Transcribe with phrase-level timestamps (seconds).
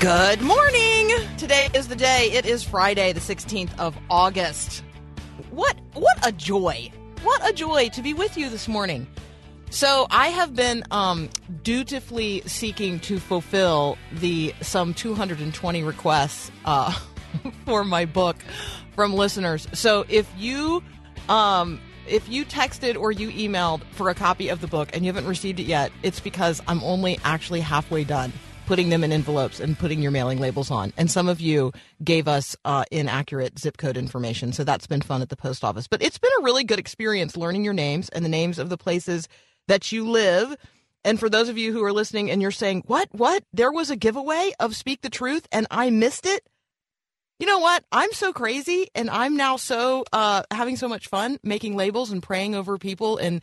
[0.00, 1.10] Good morning.
[1.38, 2.30] Today is the day.
[2.30, 4.84] It is Friday, the 16th of August.
[5.50, 6.92] What what a joy.
[7.24, 9.08] What a joy to be with you this morning.
[9.70, 11.28] So, I have been um,
[11.64, 16.96] dutifully seeking to fulfill the some 220 requests uh,
[17.64, 18.36] for my book
[18.94, 19.66] from listeners.
[19.72, 20.80] So, if you
[21.28, 25.12] um, if you texted or you emailed for a copy of the book and you
[25.12, 28.32] haven't received it yet, it's because I'm only actually halfway done
[28.68, 30.92] putting them in envelopes and putting your mailing labels on.
[30.98, 31.72] And some of you
[32.04, 35.88] gave us uh, inaccurate zip code information, so that's been fun at the post office.
[35.88, 38.76] But it's been a really good experience learning your names and the names of the
[38.76, 39.26] places
[39.68, 40.54] that you live.
[41.02, 43.08] And for those of you who are listening and you're saying, "What?
[43.12, 43.42] What?
[43.54, 46.46] There was a giveaway of Speak the Truth and I missed it?"
[47.38, 47.84] You know what?
[47.90, 52.22] I'm so crazy and I'm now so uh, having so much fun making labels and
[52.22, 53.40] praying over people and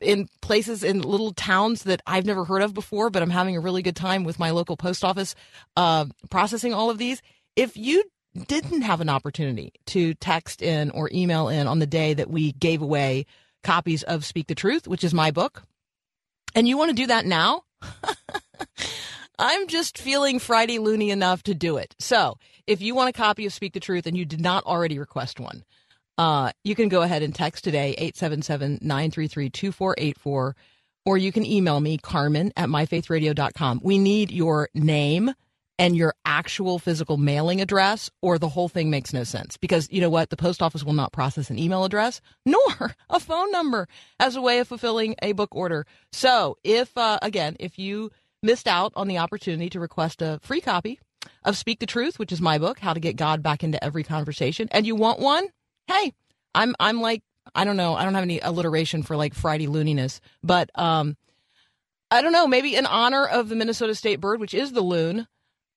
[0.00, 3.60] in places in little towns that I've never heard of before, but I'm having a
[3.60, 5.34] really good time with my local post office
[5.76, 7.22] uh, processing all of these.
[7.56, 8.04] If you
[8.46, 12.52] didn't have an opportunity to text in or email in on the day that we
[12.52, 13.26] gave away
[13.62, 15.64] copies of Speak the Truth, which is my book,
[16.54, 17.62] and you want to do that now,
[19.38, 21.94] I'm just feeling Friday loony enough to do it.
[21.98, 24.98] So if you want a copy of Speak the Truth and you did not already
[24.98, 25.64] request one,
[26.18, 30.52] uh, you can go ahead and text today, 877-933-2484,
[31.06, 33.80] or you can email me, Carmen at myfaithradio.com.
[33.82, 35.32] We need your name
[35.78, 39.56] and your actual physical mailing address, or the whole thing makes no sense.
[39.56, 40.28] Because you know what?
[40.28, 43.86] The post office will not process an email address nor a phone number
[44.18, 45.86] as a way of fulfilling a book order.
[46.12, 48.10] So if, uh, again, if you
[48.42, 50.98] missed out on the opportunity to request a free copy
[51.44, 54.02] of Speak the Truth, which is my book, How to Get God Back into Every
[54.02, 55.48] Conversation, and you want one,
[55.88, 56.12] hey,
[56.54, 57.22] I'm I'm like
[57.54, 61.16] I don't know, I don't have any alliteration for like Friday looniness, but um,
[62.10, 65.26] I don't know, maybe in honor of the Minnesota state bird, which is the loon,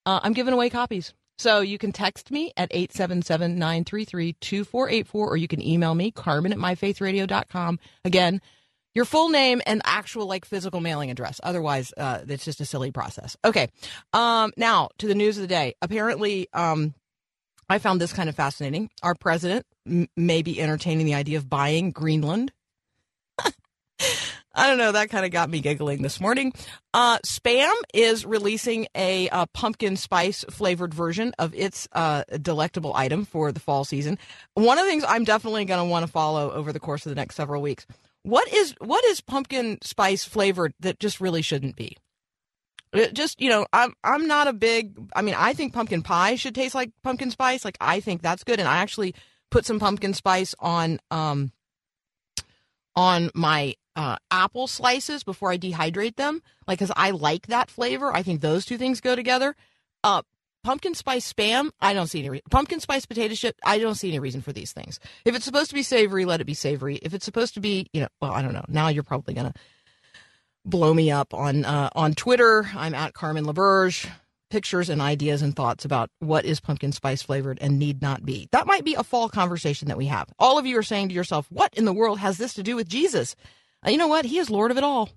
[0.06, 1.14] uh, I'm giving away copies.
[1.38, 7.80] So you can text me at 877-933-2484 or you can email me, carmen at myfaithradio.com.
[8.06, 8.42] Again,
[8.94, 11.40] your full name and actual like physical mailing address.
[11.42, 13.36] Otherwise, uh, it's just a silly process.
[13.44, 13.70] Okay.
[14.14, 15.74] Um, now to the news of the day.
[15.82, 16.94] Apparently, um,
[17.72, 18.90] I found this kind of fascinating.
[19.02, 22.52] Our president m- may be entertaining the idea of buying Greenland.
[24.54, 24.92] I don't know.
[24.92, 26.52] That kind of got me giggling this morning.
[26.94, 33.24] Uh, Spam is releasing a, uh pumpkin spice flavored version of its uh, delectable item
[33.24, 34.20] for the fall season.
[34.56, 37.12] One of the things I'm definitely going to want to follow over the course of
[37.12, 37.88] the next several weeks.
[38.24, 41.98] What is what is pumpkin spice flavored that just really shouldn't be?
[42.94, 44.98] It just you know, I'm I'm not a big.
[45.16, 47.64] I mean, I think pumpkin pie should taste like pumpkin spice.
[47.64, 49.16] Like I think that's good, and I actually
[49.50, 51.52] put some pumpkin spice on um
[52.96, 58.14] on my uh, apple slices before I dehydrate them, like because I like that flavor.
[58.14, 59.56] I think those two things go together.
[60.04, 60.24] Uh,
[60.64, 62.44] pumpkin spice spam, I don't see any reason.
[62.50, 65.00] Pumpkin spice potato chip, I don't see any reason for these things.
[65.26, 66.98] If it's supposed to be savory, let it be savory.
[66.98, 68.66] If it's supposed to be, you know, well, I don't know.
[68.68, 69.54] Now you're probably gonna
[70.66, 72.70] blow me up on uh, on Twitter.
[72.76, 74.10] I'm at Carmen LaBerge.
[74.50, 78.50] Pictures and ideas and thoughts about what is pumpkin spice flavored and need not be.
[78.52, 80.28] That might be a fall conversation that we have.
[80.38, 82.76] All of you are saying to yourself, "What in the world has this to do
[82.76, 83.38] with Jesus?"
[83.86, 84.26] Uh, you know what?
[84.26, 85.10] He is Lord of it all.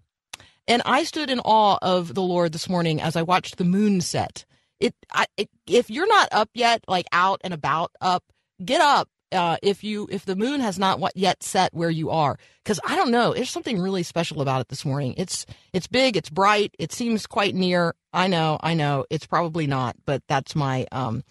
[0.66, 4.00] And I stood in awe of the Lord this morning as I watched the moon
[4.00, 4.44] set.
[4.80, 8.22] It, I, it if you're not up yet, like out and about, up,
[8.64, 9.08] get up.
[9.32, 12.94] Uh, if you if the moon has not yet set where you are, because I
[12.94, 15.14] don't know, there's something really special about it this morning.
[15.16, 17.94] It's it's big, it's bright, it seems quite near.
[18.12, 21.24] I know, I know, it's probably not, but that's my um,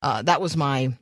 [0.00, 0.96] uh, that was my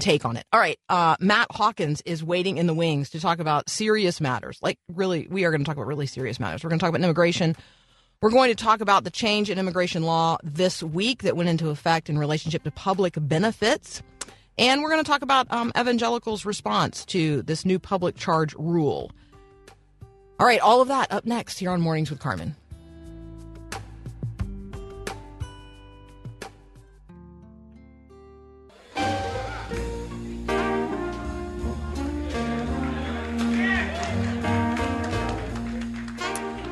[0.00, 0.46] take on it.
[0.52, 0.78] All right.
[0.88, 4.58] Uh, Matt Hawkins is waiting in the wings to talk about serious matters.
[4.62, 6.64] Like, really, we are going to talk about really serious matters.
[6.64, 7.54] We're going to talk about immigration.
[8.22, 11.70] We're going to talk about the change in immigration law this week that went into
[11.70, 14.02] effect in relationship to public benefits.
[14.58, 19.10] And we're going to talk about um, evangelicals' response to this new public charge rule.
[20.38, 22.56] All right, all of that up next here on Mornings with Carmen.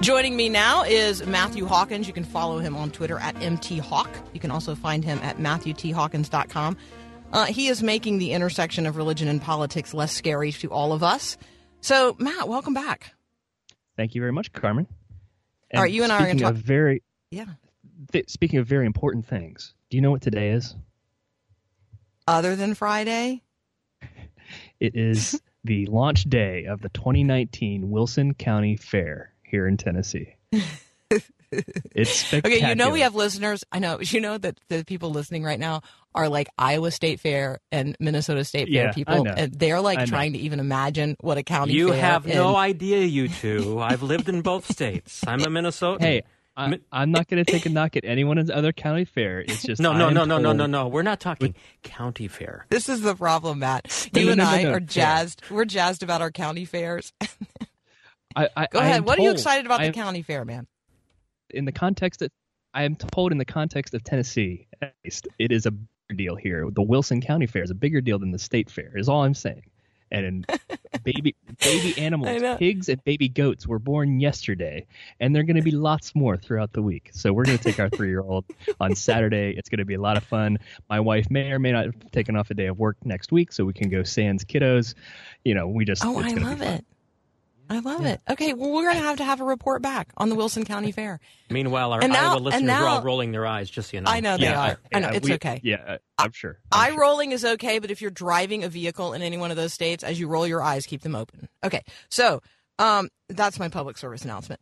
[0.09, 2.07] Joining me now is Matthew Hawkins.
[2.07, 4.09] You can follow him on Twitter at mthawk.
[4.33, 6.79] You can also find him at MatthewTHawkins.com.
[7.33, 11.03] Uh, he is making the intersection of religion and politics less scary to all of
[11.03, 11.37] us.
[11.81, 13.13] So, Matt, welcome back.
[13.97, 14.87] Thank you very much, Carmen.
[15.75, 17.45] All right, you and I are gonna talk- very Yeah.
[18.13, 19.75] th- speaking of very important things.
[19.91, 20.75] Do you know what today is?
[22.27, 23.43] Other than Friday?
[24.81, 30.37] It is the launch day of the 2019 Wilson County Fair here in Tennessee.
[31.51, 32.57] it's spectacular.
[32.57, 33.65] Okay, you know we have listeners.
[33.73, 35.83] I know you know that the people listening right now
[36.15, 40.33] are like Iowa State Fair and Minnesota State Fair Yeah, people, and they're like trying
[40.33, 41.73] to even imagine what a county.
[41.73, 41.79] Fair.
[41.79, 43.79] You fair have no idea, you two.
[43.81, 45.23] I've lived in both states.
[45.27, 46.01] I'm a Minnesotan.
[46.01, 46.23] Hey,
[46.57, 49.41] I, I'm not going to take a knock at anyone in other county fair.
[49.41, 50.89] It's just no, no, no, no, no, no, no.
[50.89, 52.67] We're not talking county fair.
[52.69, 54.11] This is the problem, Matt.
[54.13, 54.71] You no, and no, no, I no.
[54.71, 54.87] are Yeah.
[54.87, 55.43] jazzed.
[55.51, 57.13] We're jazzed about our county fairs.
[58.37, 58.97] I, I, Go ahead.
[58.99, 60.67] am What are you excited about I the county fair, man?
[61.51, 62.31] in the context that
[62.75, 66.37] I am told in the context of Tennessee, at least, it is a bigger deal
[66.37, 66.69] here.
[66.71, 68.93] The Wilson County Fair is a bigger deal than the state fair.
[68.97, 69.65] Is all I'm saying.
[70.11, 70.47] And
[71.05, 74.87] baby baby animals, pigs and baby goats were born yesterday,
[75.21, 77.11] and there are going to be lots more throughout the week.
[77.13, 78.47] So we're going to take our three year old
[78.81, 79.55] on Saturday.
[79.55, 80.59] It's going to be a lot of fun.
[80.89, 83.53] My wife may or may not have taken off a day of work next week,
[83.53, 84.95] so we can go sans kiddos.
[85.45, 86.87] You know, we just Oh, I love it.
[87.71, 88.21] I love it.
[88.31, 90.91] Okay, well, we're going to have to have a report back on the Wilson County
[90.93, 91.21] Fair.
[91.51, 93.97] Meanwhile, our And now- Iowa and listeners now- are all rolling their eyes, just so
[93.97, 94.11] you know.
[94.11, 94.79] I know they Yeah, are.
[94.95, 95.61] I know it's we- okay.
[95.63, 96.59] Yeah, I'm sure.
[96.73, 97.01] I'm Eye sure.
[97.01, 100.03] rolling is okay, but if you're driving a vehicle in any one of those states,
[100.03, 101.49] as you roll your eyes, keep them open.
[101.63, 102.41] Okay, so
[102.79, 104.61] um, that's my public service announcement.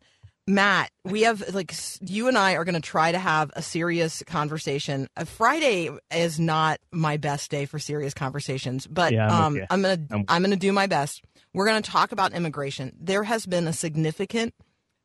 [0.49, 4.23] Matt, we have like you and I are going to try to have a serious
[4.25, 5.07] conversation.
[5.17, 9.61] Uh, Friday is not my best day for serious conversations, but Yeah, I'm um.
[9.69, 11.21] I'm gonna I'm- I'm gonna do my best.
[11.53, 12.95] We're going to talk about immigration.
[12.99, 14.53] There has been a significant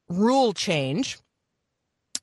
[0.09, 1.19] rule change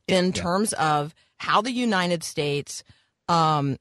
[0.08, 2.84] in terms of how the United States
[3.28, 3.78] um,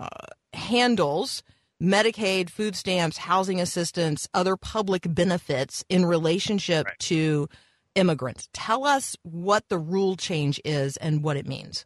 [0.00, 0.08] uh,
[0.52, 1.42] handles
[1.82, 6.98] Medicaid, food stamps, housing assistance, other public benefits in relationship Right.
[7.00, 7.48] to
[7.98, 8.48] immigrants.
[8.52, 11.84] Tell us what the rule change is and what it means.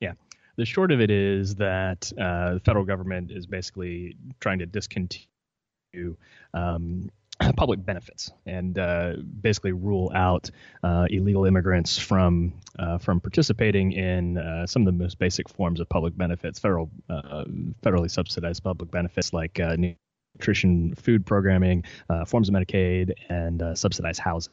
[0.00, 0.12] Yeah.
[0.56, 5.26] The short of it is that uh, the federal government is basically trying to discontinue
[6.54, 7.10] um,
[7.56, 10.50] public benefits and uh, basically rule out
[10.82, 15.80] uh, illegal immigrants from uh, from participating in uh, some of the most basic forms
[15.80, 17.44] of public benefits, federal uh,
[17.82, 19.76] federally subsidized public benefits like uh,
[20.36, 21.84] nutrition, food programming,
[22.26, 24.52] forms of Medicaid, and subsidized housing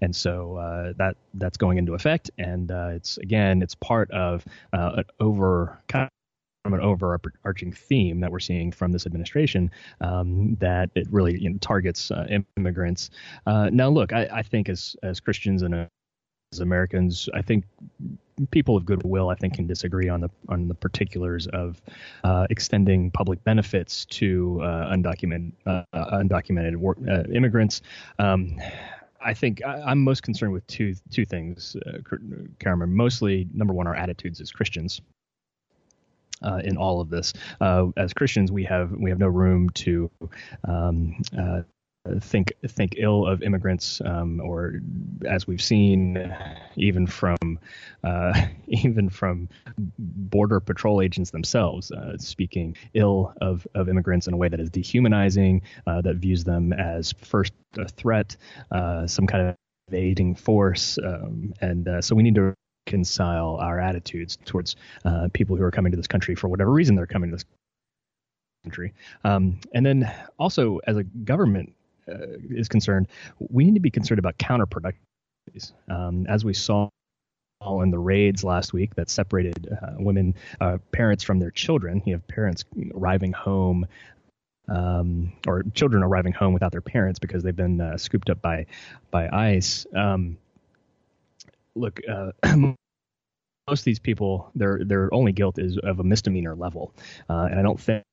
[0.00, 4.44] and so uh, that that's going into effect, and uh, it's again it's part of
[4.72, 6.08] uh, an over kind
[6.64, 11.50] of an overarching theme that we're seeing from this administration um, that it really you
[11.50, 12.26] know, targets uh,
[12.56, 13.10] immigrants.
[13.46, 17.64] Uh, now, look, I, I think as as Christians and as Americans, I think
[18.50, 21.82] people of goodwill, I think, can disagree on the on the particulars of
[22.24, 27.82] uh, extending public benefits to uh, undocumented uh, undocumented immigrants.
[28.18, 28.58] Um,
[29.24, 31.76] I think I, I'm most concerned with two two things,
[32.58, 32.94] uh.
[32.94, 35.00] Mostly, number one, our attitudes as Christians.
[36.42, 37.32] Uh, in all of this,
[37.62, 40.10] uh, as Christians, we have we have no room to
[40.68, 41.62] um, uh,
[42.20, 44.80] think think ill of immigrants, um, or
[45.26, 46.34] as we've seen,
[46.76, 47.58] even from
[48.02, 49.48] uh, even from
[49.98, 54.70] border patrol agents themselves, uh, speaking ill of of immigrants in a way that is
[54.70, 58.36] dehumanizing, uh, that views them as first a threat,
[58.70, 59.54] uh, some kind of
[59.88, 62.54] invading force, um, and uh, so we need to
[62.86, 66.96] reconcile our attitudes towards uh, people who are coming to this country for whatever reason
[66.96, 67.44] they're coming to this
[68.62, 68.92] country.
[69.24, 71.74] Um, and then also, as a government
[72.06, 73.08] is concerned,
[73.38, 74.94] we need to be concerned about counterproductive.
[75.88, 76.88] Um, as we saw
[77.82, 82.02] in the raids last week that separated uh, women, uh, parents from their children.
[82.04, 83.86] You have parents arriving home.
[84.66, 88.64] Um, or children arriving home without their parents because they've been uh, scooped up by
[89.10, 89.86] by ICE.
[89.94, 90.38] Um,
[91.74, 96.94] look, uh, most of these people, their their only guilt is of a misdemeanor level,
[97.28, 98.04] uh, and I don't think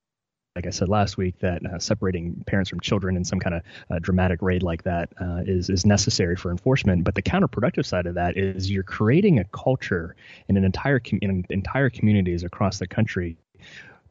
[0.55, 3.61] like I said last week, that uh, separating parents from children in some kind of
[3.89, 7.05] uh, dramatic raid like that uh, is is necessary for enforcement.
[7.05, 10.15] But the counterproductive side of that is you're creating a culture
[10.49, 13.37] in an entire com- in entire communities across the country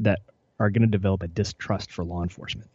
[0.00, 0.20] that
[0.58, 2.70] are going to develop a distrust for law enforcement.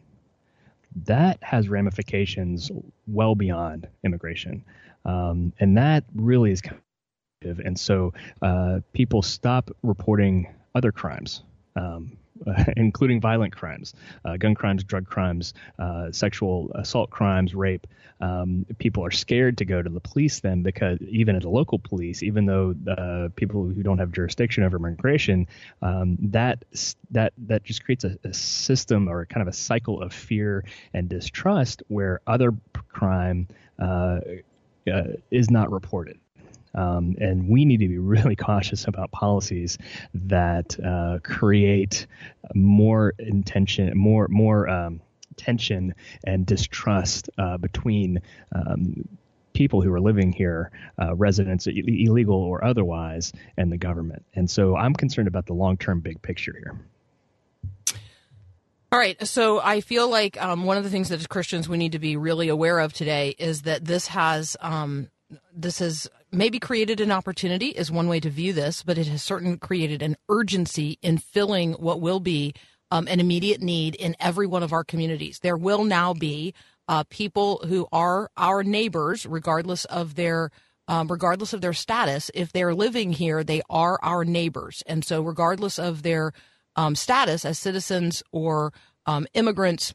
[1.04, 2.70] That has ramifications
[3.08, 4.64] well beyond immigration,
[5.04, 6.60] um, and that really is.
[6.60, 6.80] Kind
[7.42, 11.42] of, and so uh, people stop reporting other crimes
[11.76, 12.16] um,
[12.76, 17.86] including violent crimes, uh, gun crimes, drug crimes, uh, sexual assault crimes, rape.
[18.18, 21.78] Um, people are scared to go to the police then because even at the local
[21.78, 25.46] police, even though uh, people who don't have jurisdiction over immigration,
[25.82, 26.64] um, that
[27.10, 30.64] that that just creates a, a system or kind of a cycle of fear
[30.94, 32.54] and distrust where other
[32.88, 34.20] crime uh,
[34.90, 36.18] uh, is not reported.
[36.76, 39.78] Um, and we need to be really cautious about policies
[40.14, 42.06] that uh, create
[42.54, 45.00] more intention, more more um,
[45.36, 48.20] tension and distrust uh, between
[48.54, 49.08] um,
[49.52, 54.24] people who are living here, uh, residents, Ill- illegal or otherwise, and the government.
[54.34, 56.78] And so I'm concerned about the long-term big picture here.
[58.92, 59.26] All right.
[59.26, 61.98] So I feel like um, one of the things that as Christians we need to
[61.98, 65.08] be really aware of today is that this has um,
[65.52, 69.22] this has maybe created an opportunity is one way to view this, but it has
[69.22, 72.54] certainly created an urgency in filling what will be
[72.90, 75.40] um, an immediate need in every one of our communities.
[75.40, 76.54] There will now be
[76.88, 80.50] uh, people who are our neighbors, regardless of their
[80.88, 82.30] um, regardless of their status.
[82.32, 86.32] If they're living here, they are our neighbors, and so regardless of their
[86.76, 88.72] um, status as citizens or
[89.04, 89.94] um, immigrants,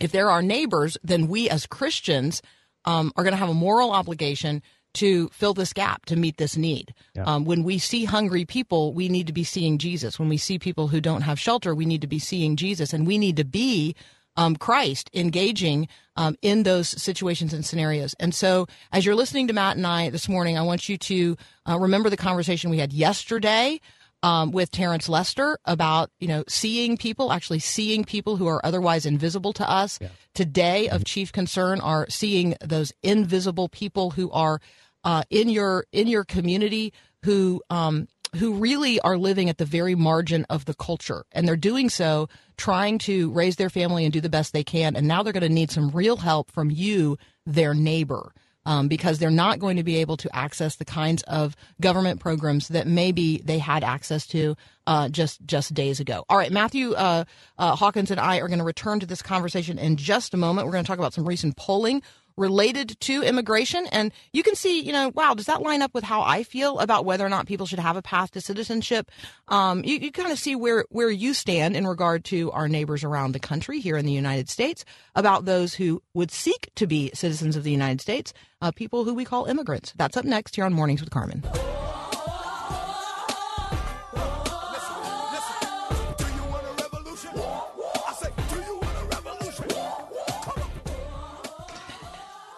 [0.00, 2.42] if they're our neighbors, then we as Christians
[2.84, 6.56] um, are going to have a moral obligation to fill this gap, to meet this
[6.56, 6.94] need.
[7.14, 7.22] Yeah.
[7.24, 10.18] Um, when we see hungry people, we need to be seeing Jesus.
[10.18, 13.06] When we see people who don't have shelter, we need to be seeing Jesus, and
[13.06, 13.94] we need to be
[14.36, 18.14] um, Christ engaging um, in those situations and scenarios.
[18.18, 21.36] And so, as you're listening to Matt and I this morning, I want you to
[21.68, 23.80] uh, remember the conversation we had yesterday
[24.22, 29.06] um, with Terrence Lester about you know seeing people, actually seeing people who are otherwise
[29.06, 29.98] invisible to us.
[30.34, 34.60] Today, of chief concern are seeing those invisible people who are
[35.04, 36.92] uh, in your in your community
[37.24, 41.56] who um, who really are living at the very margin of the culture, and they're
[41.56, 44.94] doing so trying to raise their family and do the best they can.
[44.94, 48.32] And now they're going to need some real help from you, their neighbor
[48.70, 52.68] um, because they're not going to be able to access the kinds of government programs
[52.68, 54.54] that maybe they had access to
[54.86, 56.24] uh, just just days ago.
[56.28, 57.24] All right, Matthew uh,
[57.58, 60.66] uh, Hawkins and I are going to return to this conversation in just a moment.
[60.66, 62.00] We're going to talk about some recent polling
[62.36, 63.86] related to immigration.
[63.92, 66.78] And you can see you know wow does that line up with how i feel
[66.78, 69.10] about whether or not people should have a path to citizenship?
[69.48, 73.04] Um, you, you kind of see where where you stand in regard to our neighbors
[73.04, 74.84] around the country here in the united states
[75.14, 78.32] about those who would seek to be citizens of the united states
[78.62, 79.94] uh, people who we call immigrants.
[79.96, 81.42] That's up next here on mornings with carmen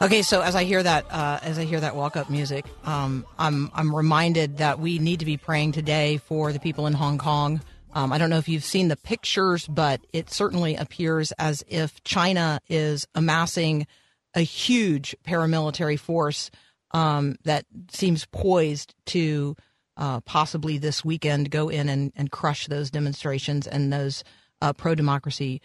[0.02, 3.70] Okay, so as I hear that, uh, as I hear that walk-up music, um, I'm
[3.72, 7.60] I'm reminded that we need to be praying today for the people in Hong Kong.
[7.92, 12.02] Um, I don't know if you've seen the pictures, but it certainly appears as if
[12.02, 13.86] China is amassing
[14.34, 16.50] a huge paramilitary force
[16.90, 19.54] um, that seems poised to
[19.96, 24.24] uh, possibly this weekend go in and, and crush those demonstrations and those
[24.60, 25.60] uh, pro-democracy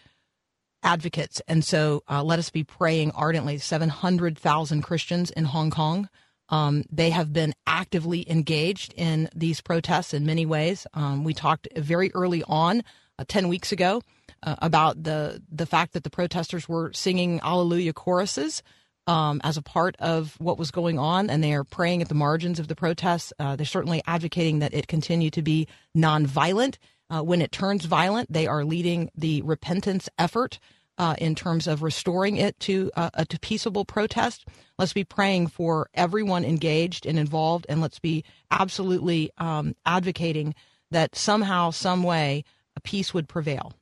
[0.83, 1.41] advocates.
[1.47, 3.57] And so uh, let us be praying ardently.
[3.57, 6.09] 700,000 Christians in Hong Kong.
[6.49, 10.87] Um, they have been actively engaged in these protests in many ways.
[10.93, 12.83] Um, we talked very early on,
[13.19, 14.01] uh, 10 weeks ago,
[14.43, 18.63] uh, about the, the fact that the protesters were singing Alleluia choruses.
[19.09, 22.13] Um, as a part of what was going on, and they are praying at the
[22.13, 23.31] margins of the protests.
[23.39, 25.65] Uh, they're certainly advocating that it continue to be
[25.95, 26.75] nonviolent.
[27.09, 30.59] Uh, when it turns violent, they are leading the repentance effort
[30.97, 34.45] uh, in terms of restoring it to uh, a to peaceable protest.
[34.77, 40.55] Let's be praying for everyone engaged and involved, and let's be absolutely um, advocating
[40.91, 42.43] that somehow, some way,
[42.75, 43.73] a peace would prevail.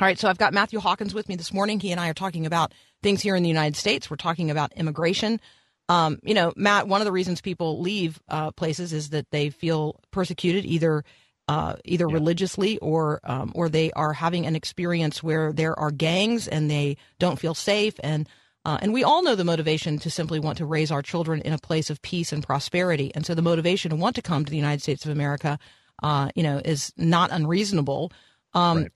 [0.00, 1.80] All right, so I've got Matthew Hawkins with me this morning.
[1.80, 4.08] He and I are talking about things here in the United States.
[4.08, 5.40] We're talking about immigration.
[5.88, 9.50] Um, you know, Matt, one of the reasons people leave uh, places is that they
[9.50, 11.02] feel persecuted, either
[11.48, 16.46] uh, either religiously or um, or they are having an experience where there are gangs
[16.46, 18.28] and they don't feel safe and
[18.64, 21.54] uh, and we all know the motivation to simply want to raise our children in
[21.54, 23.10] a place of peace and prosperity.
[23.14, 25.58] And so the motivation to want to come to the United States of America,
[26.02, 28.12] uh, you know, is not unreasonable.
[28.54, 28.86] Um,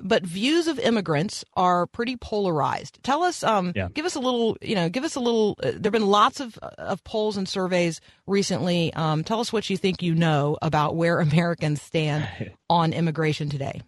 [0.00, 2.98] But views of immigrants are pretty polarized.
[3.02, 3.88] Tell us, um, Yeah.
[3.92, 5.56] give us a little, you know, give us a little.
[5.58, 8.92] Uh, there have been lots of of polls and surveys recently.
[8.94, 12.28] Um, tell us what you think you know about where Americans stand
[12.70, 13.82] on immigration today.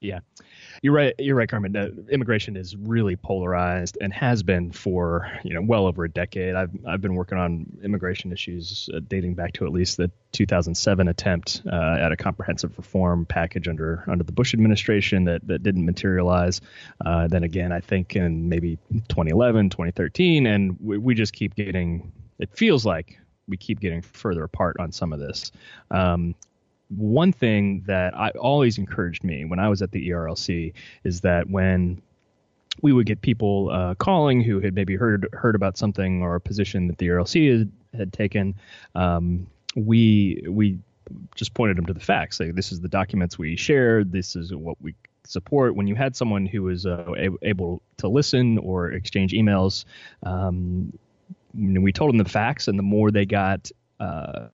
[0.00, 0.20] Yeah.
[0.82, 1.14] You're right.
[1.18, 1.76] You're right, Carmen.
[1.76, 6.54] Uh, immigration is really polarized and has been for you know well over a decade.
[6.54, 11.08] I've I've been working on immigration issues uh, dating back to at least the 2007
[11.08, 15.84] attempt uh, at a comprehensive reform package under under the Bush administration that that didn't
[15.84, 16.62] materialize.
[17.04, 22.10] Uh, then again, I think in maybe 2011, 2013, and we, we just keep getting.
[22.38, 25.52] It feels like we keep getting further apart on some of this.
[25.90, 26.34] Um,
[26.96, 30.72] one thing that I always encouraged me when I was at the ERLC
[31.04, 32.02] is that when
[32.82, 36.40] we would get people uh, calling who had maybe heard heard about something or a
[36.40, 38.54] position that the ERLC had, had taken,
[38.94, 40.78] um, we we
[41.34, 42.40] just pointed them to the facts.
[42.40, 44.12] Like this is the documents we shared.
[44.12, 44.94] This is what we
[45.24, 45.74] support.
[45.74, 49.84] When you had someone who was uh, able to listen or exchange emails,
[50.22, 50.92] um,
[51.54, 53.70] we told them the facts, and the more they got
[54.00, 54.48] uh,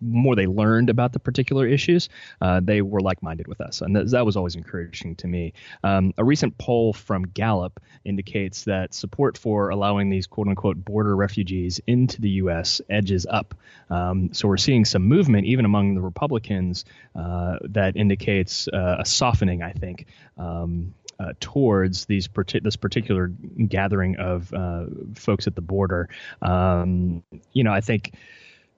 [0.00, 2.08] more they learned about the particular issues,
[2.40, 5.52] uh, they were like-minded with us, and that, was always encouraging to me.
[5.84, 11.80] Um, a recent poll from Gallup indicates that support for allowing these quote-unquote border refugees
[11.86, 12.80] into the U.S.
[12.90, 13.54] edges up.
[13.90, 16.84] Um, so we're seeing some movement even among the Republicans
[17.14, 20.06] uh, that indicates uh, a softening, I think.
[20.38, 22.28] Um, uh, towards these
[22.62, 26.08] this particular gathering of uh, folks at the border.
[26.40, 28.14] Um, you know, I think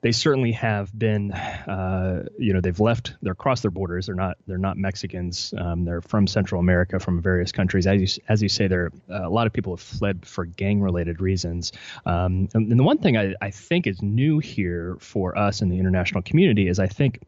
[0.04, 4.04] they certainly have been, uh, you know, they've left, they're across their borders.
[4.04, 5.54] They're not, they're not Mexicans.
[5.56, 7.86] Um, they're from Central America, from various countries.
[7.86, 11.72] As you, as you say, there a lot of people have fled for gang-related reasons.
[12.04, 15.70] Um, and, and the one thing I, I think is new here for us in
[15.70, 17.20] the international community is I think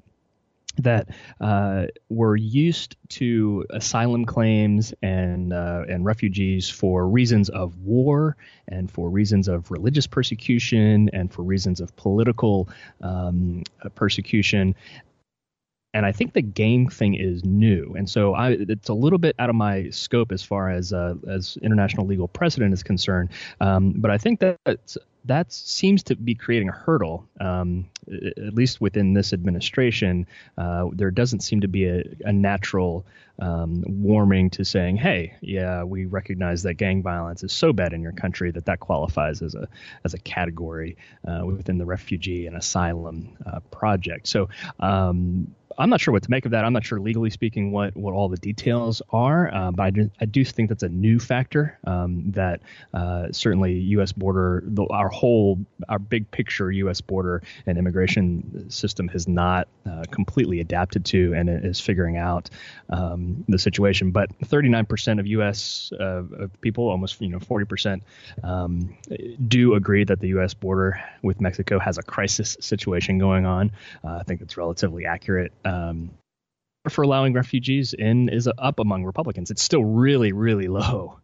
[0.79, 1.09] that
[1.41, 8.37] uh, we're used to asylum claims and uh, and refugees for reasons of war
[8.69, 12.69] and for reasons of religious persecution and for reasons of political
[13.01, 13.63] um,
[13.95, 14.75] persecution.
[15.95, 19.35] And I think the gang thing is new, and so I, it's a little bit
[19.39, 23.31] out of my scope as far as uh, as international legal precedent is concerned.
[23.63, 24.59] Um, but I think that
[25.27, 30.27] that seems to be creating a hurdle, um, at least within this administration.
[30.57, 33.05] Uh, there doesn't seem to be a, a natural
[33.39, 38.03] um, warming to saying, "Hey, yeah, we recognize that gang violence is so bad in
[38.03, 39.69] your country that that qualifies as a
[40.05, 40.97] as a category
[41.27, 44.49] uh, within the refugee and asylum uh, project." So.
[45.79, 46.65] I'm not sure what to make of that.
[46.65, 50.11] I'm not sure legally speaking what, what all the details are, uh, but I do,
[50.21, 52.61] I do think that's a new factor um, that
[52.95, 54.13] uh, certainly U.S.
[54.13, 55.59] border, the, our whole,
[55.89, 57.01] our big picture U.S.
[57.01, 62.49] border and immigration system has not uh, completely adapted to and is figuring out
[62.91, 64.11] um, the situation.
[64.11, 65.93] But 39% of U.S.
[65.99, 66.05] Uh,
[66.39, 68.01] of people, almost you know 40%,
[68.43, 68.97] um,
[69.47, 70.55] do agree that the U.S.
[70.55, 73.73] border with Mexico has a crisis situation going on.
[74.05, 76.11] Uh, I think it's relatively accurate um,
[76.89, 79.51] for allowing refugees in is up among Republicans.
[79.51, 81.19] It's still really, really low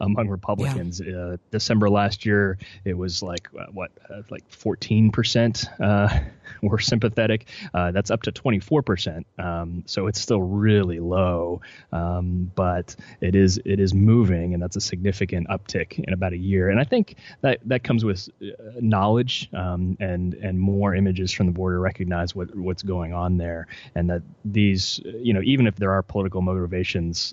[0.00, 1.00] among Republicans.
[1.04, 1.16] Yeah.
[1.16, 6.20] Uh, December last year, it was like uh, what, uh, like 14 percent uh,
[6.62, 7.48] were sympathetic.
[7.74, 9.26] Uh, that's up to 24 percent.
[9.38, 11.60] Um, so it's still really low,
[11.92, 16.38] um, but it is it is moving, and that's a significant uptick in about a
[16.38, 16.70] year.
[16.70, 18.46] And I think that that comes with uh,
[18.80, 23.66] knowledge um, and and more images from the border recognize what what's going on there,
[23.94, 27.32] and that these you know even if there are political motivations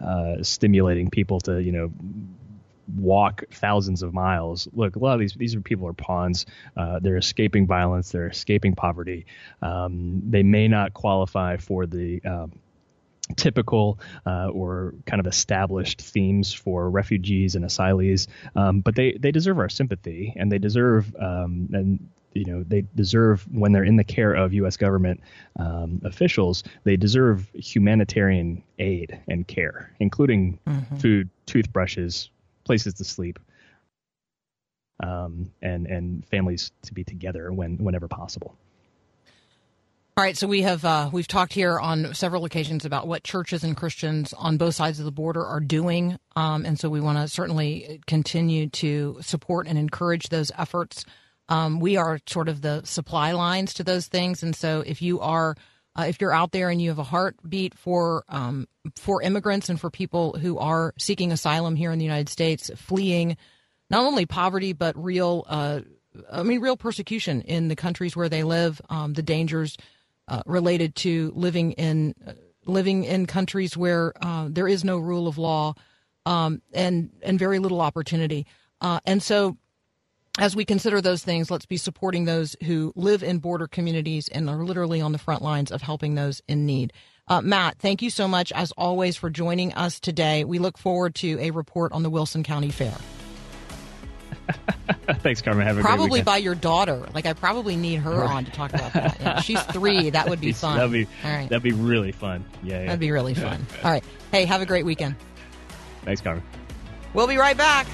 [0.00, 1.92] uh, stimulating people to you know
[2.96, 4.68] walk thousands of miles.
[4.72, 6.46] Look, a lot of these these are people are pawns.
[6.76, 8.10] Uh, they're escaping violence.
[8.10, 9.26] They're escaping poverty.
[9.62, 12.52] Um, they may not qualify for the um,
[13.36, 19.32] typical uh, or kind of established themes for refugees and asylees, um, but they they
[19.32, 23.96] deserve our sympathy and they deserve um, and you know they deserve when they're in
[23.96, 24.76] the care of U.S.
[24.76, 25.20] government
[25.58, 30.96] um, officials, they deserve humanitarian aid and care, including mm-hmm.
[30.96, 32.30] food, toothbrushes,
[32.64, 33.38] places to sleep,
[35.02, 38.56] um, and and families to be together when whenever possible.
[40.20, 43.64] All right, so we have uh, we've talked here on several occasions about what churches
[43.64, 47.16] and Christians on both sides of the border are doing, um, and so we want
[47.16, 51.06] to certainly continue to support and encourage those efforts.
[51.50, 55.20] Um, we are sort of the supply lines to those things, and so if you
[55.20, 55.56] are
[55.96, 59.80] uh, if you're out there and you have a heartbeat for um, for immigrants and
[59.80, 63.36] for people who are seeking asylum here in the United States, fleeing
[63.90, 65.80] not only poverty but real, uh,
[66.30, 69.76] I mean, real persecution in the countries where they live, um, the dangers
[70.28, 72.32] uh, related to living in uh,
[72.66, 75.74] living in countries where uh, there is no rule of law
[76.24, 78.46] um, and and very little opportunity,
[78.80, 79.56] uh, and so
[80.38, 84.48] as we consider those things, let's be supporting those who live in border communities and
[84.48, 86.92] are literally on the front lines of helping those in need.
[87.28, 90.44] Uh, Matt, thank you so much, as always, for joining us today.
[90.44, 92.96] We look forward to a report on the Wilson County Fair.
[95.22, 95.66] Thanks, Carmen.
[95.66, 97.06] Have a great Probably by your daughter.
[97.14, 99.20] Like, I probably need her on to talk about that.
[99.20, 100.10] Yeah, she's three.
[100.10, 100.76] That would be fun.
[100.76, 101.48] That'd be All right.
[101.48, 102.44] that'd be really fun.
[102.62, 102.86] Yeah, yeah.
[102.86, 103.64] That'd be really fun.
[103.84, 104.04] All right.
[104.32, 105.16] Hey, have a great weekend.
[106.04, 106.42] Thanks, Carmen.
[107.14, 107.86] We'll be right back.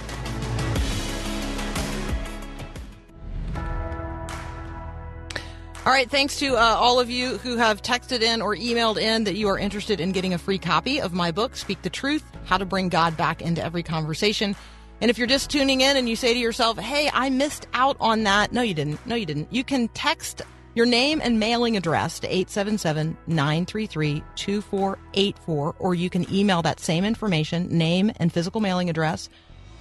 [5.87, 9.23] All right, thanks to uh, all of you who have texted in or emailed in
[9.23, 12.25] that you are interested in getting a free copy of my book, Speak the Truth
[12.45, 14.57] How to Bring God Back into Every Conversation.
[15.01, 17.97] And if you're just tuning in and you say to yourself, hey, I missed out
[18.01, 19.07] on that, no, you didn't.
[19.07, 19.53] No, you didn't.
[19.53, 20.43] You can text
[20.75, 27.05] your name and mailing address to 877 933 2484, or you can email that same
[27.05, 29.29] information, name and physical mailing address,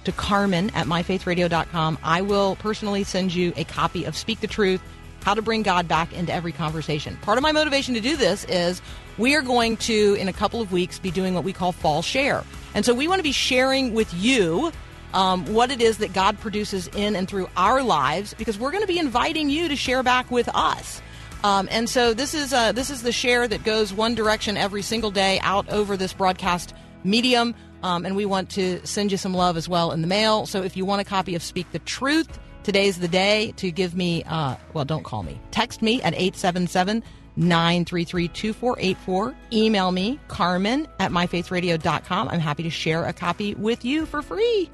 [0.04, 1.98] to Carmen at myfaithradio.com.
[2.04, 4.80] I will personally send you a copy of Speak the Truth
[5.26, 7.16] How to Bring God Back into Every Conversation.
[7.22, 8.80] Part of my motivation to do this is
[9.18, 12.00] we are going to, in a couple of weeks, be doing what we call Fall
[12.00, 12.44] Share.
[12.76, 14.70] And so we want to be sharing with you
[15.14, 18.84] um, what it is that God produces in and through our lives because we're going
[18.84, 21.02] to be inviting you to share back with us.
[21.42, 24.82] Um, and so this is uh, this is the share that goes one direction every
[24.82, 27.52] single day out over this broadcast medium.
[27.82, 30.46] Um, and we want to send you some love as well in the mail.
[30.46, 33.94] So if you want a copy of Speak the Truth, today's the day to give
[33.94, 35.40] me, uh, well, don't call me.
[35.52, 37.00] Text me at 877
[37.36, 39.36] 933 2484.
[39.52, 42.28] Email me, Carmen at myfaithradio.com.
[42.28, 44.68] I'm happy to share a copy with you for free.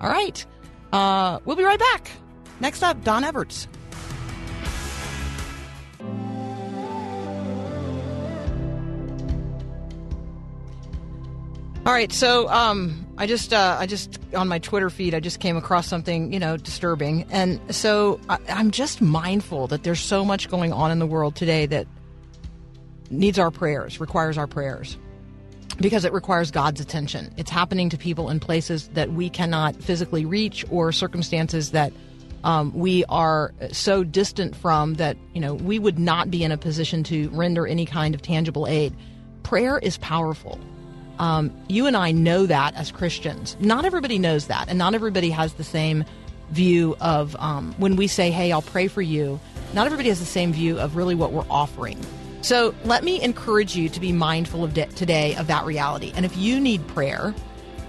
[0.00, 0.44] All right.
[0.92, 2.10] Uh, we'll be right back.
[2.58, 3.68] Next up, Don Everts.
[11.86, 15.40] All right, so um, I just uh, I just on my Twitter feed I just
[15.40, 20.24] came across something you know disturbing, and so I, I'm just mindful that there's so
[20.24, 21.86] much going on in the world today that
[23.10, 24.98] needs our prayers, requires our prayers,
[25.78, 27.32] because it requires God's attention.
[27.38, 31.94] It's happening to people in places that we cannot physically reach, or circumstances that
[32.44, 36.58] um, we are so distant from that you know we would not be in a
[36.58, 38.94] position to render any kind of tangible aid.
[39.42, 40.60] Prayer is powerful.
[41.18, 43.56] Um, you and I know that as Christians.
[43.60, 46.04] Not everybody knows that, and not everybody has the same
[46.50, 49.40] view of um, when we say, "Hey, I'll pray for you."
[49.72, 51.98] Not everybody has the same view of really what we're offering.
[52.42, 56.12] So let me encourage you to be mindful of de- today of that reality.
[56.14, 57.34] And if you need prayer,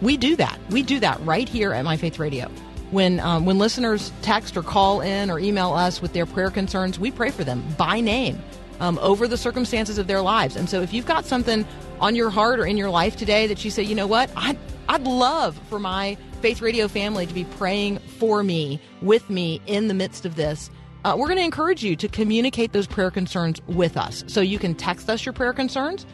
[0.01, 0.59] we do that.
[0.71, 2.49] We do that right here at My Faith Radio.
[2.89, 6.97] When um, when listeners text or call in or email us with their prayer concerns,
[6.97, 8.41] we pray for them by name
[8.79, 10.55] um, over the circumstances of their lives.
[10.55, 11.65] And so if you've got something
[11.99, 14.57] on your heart or in your life today that you say, you know what, I'd,
[14.87, 19.87] I'd love for my Faith Radio family to be praying for me, with me in
[19.87, 20.69] the midst of this.
[21.03, 24.23] Uh, we're going to encourage you to communicate those prayer concerns with us.
[24.27, 26.05] So you can text us your prayer concerns.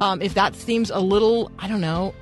[0.00, 2.14] Um, if that seems a little, I don't know,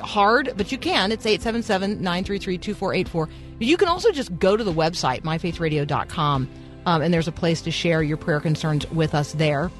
[0.00, 1.12] hard, but you can.
[1.12, 3.28] It's 877 933 2484.
[3.58, 6.48] You can also just go to the website, myfaithradio.com,
[6.86, 9.70] um, and there's a place to share your prayer concerns with us there.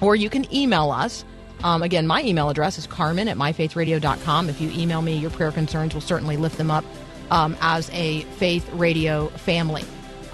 [0.00, 1.24] Or you can email us.
[1.64, 4.50] Um, again, my email address is carmen at myfaithradio.com.
[4.50, 6.84] If you email me your prayer concerns, we'll certainly lift them up
[7.30, 9.84] um, as a Faith Radio family.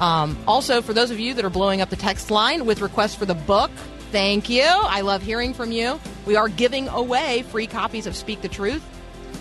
[0.00, 3.14] Um, also, for those of you that are blowing up the text line with requests
[3.14, 3.70] for the book,
[4.10, 4.64] thank you.
[4.64, 6.00] I love hearing from you.
[6.26, 8.82] We are giving away free copies of Speak the Truth.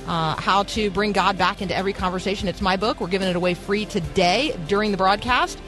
[0.07, 2.47] Uh, how to bring God back into every conversation.
[2.47, 3.01] It's my book.
[3.01, 5.59] We're giving it away free today during the broadcast.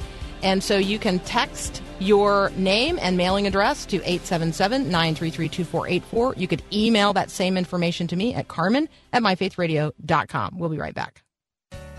[0.43, 6.35] And so you can text your name and mailing address to 877 933 2484.
[6.37, 10.59] You could email that same information to me at carmen at myfaithradio.com.
[10.59, 11.23] We'll be right back.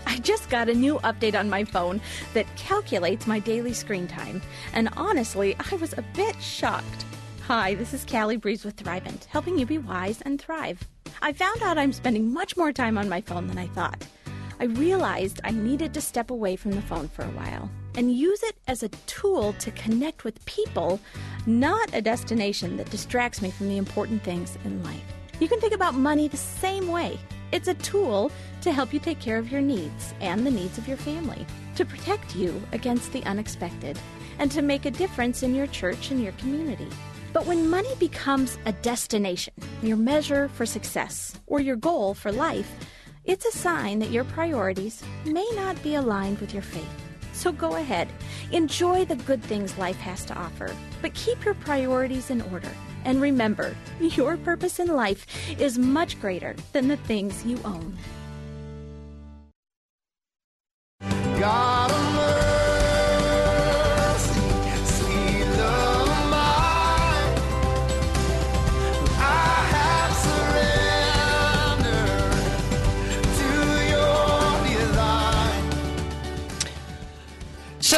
[0.05, 1.99] I just got a new update on my phone
[2.35, 4.43] that calculates my daily screen time.
[4.73, 7.05] And honestly, I was a bit shocked.
[7.47, 10.87] Hi, this is Callie Breeze with Thrivent, helping you be wise and thrive.
[11.21, 14.05] I found out I'm spending much more time on my phone than I thought.
[14.59, 18.41] I realized I needed to step away from the phone for a while and use
[18.43, 20.99] it as a tool to connect with people,
[21.45, 25.03] not a destination that distracts me from the important things in life.
[25.39, 27.19] You can think about money the same way.
[27.51, 28.31] It's a tool
[28.61, 31.85] to help you take care of your needs and the needs of your family, to
[31.85, 33.99] protect you against the unexpected,
[34.39, 36.87] and to make a difference in your church and your community.
[37.33, 39.53] But when money becomes a destination,
[39.83, 42.71] your measure for success, or your goal for life,
[43.25, 47.04] it's a sign that your priorities may not be aligned with your faith.
[47.35, 48.07] So go ahead,
[48.53, 52.71] enjoy the good things life has to offer, but keep your priorities in order.
[53.03, 55.27] And remember, your purpose in life
[55.59, 57.95] is much greater than the things you own.
[61.39, 62.14] God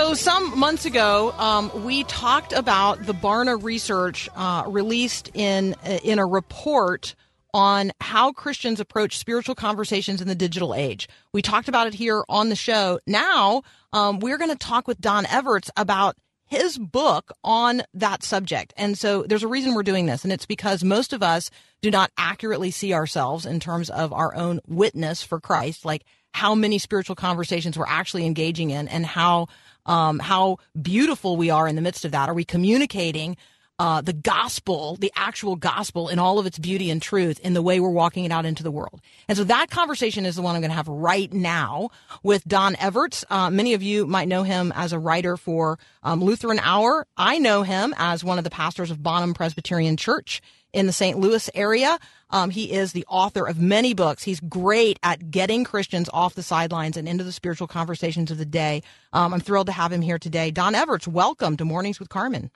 [0.08, 6.18] So, some months ago, um, we talked about the Barna research uh, released in in
[6.18, 7.14] a report
[7.54, 11.10] on how Christians approach spiritual conversations in the digital age.
[11.34, 13.02] We talked about it here on the show.
[13.06, 16.16] Now, um, we're going to talk with Don Everts about
[16.46, 18.74] his book on that subject.
[18.78, 21.92] And so there's a reason we're doing this, and it's because most of us do
[21.92, 26.78] not accurately see ourselves in terms of our own witness for Christ, like how many
[26.78, 29.48] spiritual conversations we're actually engaging in and how
[29.88, 32.30] um, how beautiful we are in the midst of that.
[32.30, 33.38] Are we communicating
[33.80, 37.62] uh, the gospel, the actual gospel in all of its beauty and truth in the
[37.62, 39.02] way we're walking it out into the world.
[39.28, 41.90] And so that conversation is the one I'm going to have right now
[42.24, 43.24] with Don Everts.
[43.30, 47.06] Uh, many of you might know him as a writer for um, Lutheran Hour.
[47.16, 50.42] I know him as one of the pastors of Bonhomme Presbyterian Church
[50.74, 51.20] in the St.
[51.20, 52.00] Louis area.
[52.30, 54.24] Um, he is the author of many books.
[54.24, 58.46] He's great at getting Christians off the sidelines and into the spiritual conversations of the
[58.46, 58.84] day.
[59.14, 60.52] Um, I'm thrilled to have him here today.
[60.52, 62.52] Don Everts, welcome to Mornings with Carmen.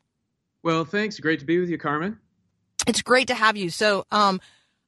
[0.63, 1.19] Well, thanks.
[1.19, 2.19] Great to be with you, Carmen.
[2.88, 3.69] It's great to have you.
[3.69, 4.41] So, um,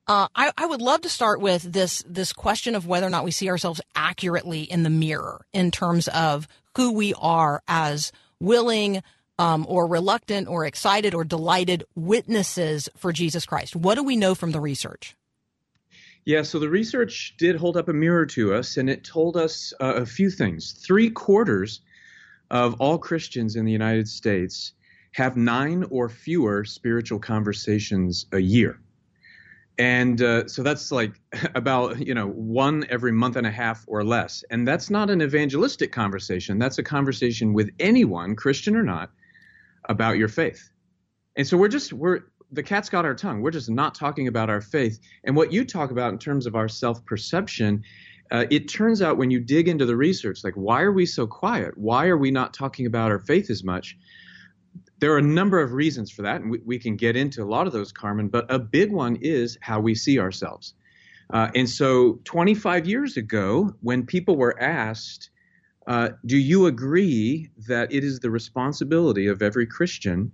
[0.06, 3.24] uh, I, I would love to start with this this question of whether or not
[3.24, 9.02] we see ourselves accurately in the mirror in terms of who we are as willing
[9.40, 13.76] um, or reluctant or excited or delighted witnesses for Jesus Christ.
[13.76, 15.16] What do we know from the research?
[16.26, 19.74] Yeah, so the research did hold up a mirror to us, and it told us
[19.82, 20.72] uh, a few things.
[20.72, 21.82] Three quarters
[22.50, 24.74] of all Christians in the United States
[25.14, 28.80] have nine or fewer spiritual conversations a year.
[29.78, 31.14] And uh, so that's like
[31.56, 34.44] about, you know, one every month and a half or less.
[34.50, 36.60] And that's not an evangelistic conversation.
[36.60, 39.12] That's a conversation with anyone, Christian or not,
[39.90, 40.70] about your faith.
[41.36, 43.42] And so we're just, we're, the cat's got our tongue.
[43.42, 45.00] We're just not talking about our faith.
[45.24, 47.84] And what you talk about in terms of our self perception,
[48.32, 51.28] uh, it turns out when you dig into the research, like, why are we so
[51.28, 51.78] quiet?
[51.78, 53.98] Why are we not talking about our faith as much?
[55.00, 57.46] There are a number of reasons for that, and we, we can get into a
[57.46, 60.76] lot of those, Carmen, but a big one is how we see ourselves.
[61.32, 65.32] Uh, and so 25 years ago, when people were asked,
[65.88, 70.32] uh, do you agree that it is the responsibility of every Christian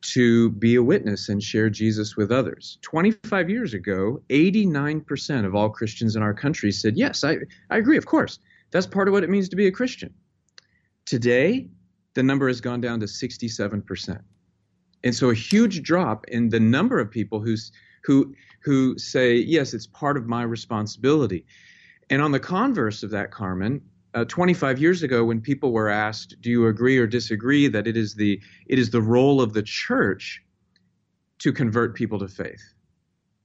[0.00, 2.78] to be a witness and share Jesus with others?
[2.82, 7.38] 25 years ago, 89% of all Christians in our country said, yes, I,
[7.70, 8.38] I agree, of course.
[8.70, 10.14] That's part of what it means to be a Christian.
[11.06, 11.68] Today,
[12.14, 14.20] the number has gone down to 67%.
[15.04, 17.72] And so a huge drop in the number of people who's,
[18.04, 21.46] who, who say, yes, it's part of my responsibility.
[22.10, 23.80] And on the converse of that, Carmen,
[24.14, 27.96] uh, 25 years ago, when people were asked, "Do you agree or disagree that it
[27.96, 30.42] is the it is the role of the church
[31.38, 32.74] to convert people to faith?"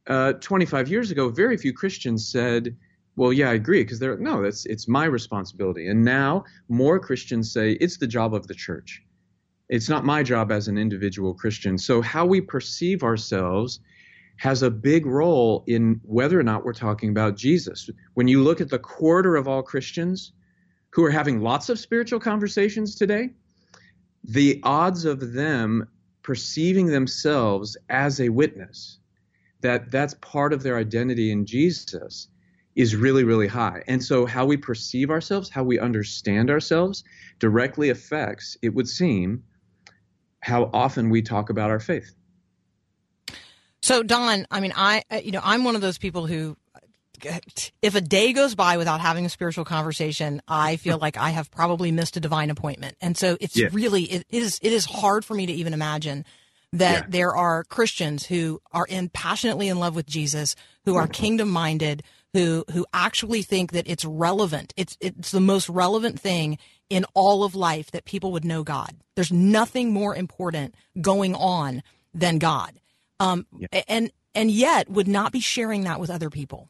[0.08, 2.76] Uh, 25 years ago, very few Christians said,
[3.15, 5.88] "Well, yeah, I agree," because they're no, that's it's my responsibility.
[5.88, 9.04] And now more Christians say it's the job of the church.
[9.69, 11.78] It's not my job as an individual Christian.
[11.78, 13.80] So how we perceive ourselves
[14.38, 17.89] has a big role in whether or not we're talking about Jesus.
[18.13, 20.34] When you look at the quarter of all Christians
[20.93, 23.32] who are having lots of spiritual conversations today,
[24.23, 25.88] the odds of them
[26.21, 28.99] perceiving themselves as a witness,
[29.62, 32.27] that that's part of their identity in Jesus,
[32.75, 33.84] is really, really high.
[33.88, 37.03] And so, how we perceive ourselves, how we understand ourselves,
[37.39, 39.43] directly affects, it would seem,
[40.41, 42.13] how often we talk about our faith.
[43.82, 46.56] So, Don, I mean, I, you know, I'm one of those people who
[47.82, 51.52] if a day goes by without having a spiritual conversation, I feel like I have
[51.52, 52.95] probably missed a divine appointment.
[53.02, 53.69] And so it's Yeah.
[53.71, 56.26] really it is it is hard for me to even imagine
[56.73, 57.02] that Yeah.
[57.08, 62.02] there are Christians who are in passionately in love with Jesus, who are kingdom minded,
[62.34, 64.73] who who actually think that it's relevant.
[64.76, 66.58] It's it's the most relevant thing
[66.89, 68.95] in all of life that people would know God.
[69.15, 72.80] There's nothing more important going on than God.
[73.19, 73.45] Um,
[73.88, 76.69] and and yet would not be sharing that with other people.